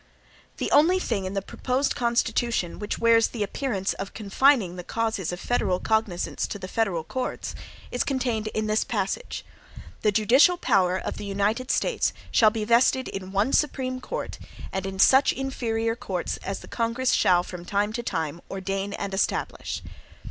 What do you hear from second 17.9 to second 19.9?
to time ordain and establish."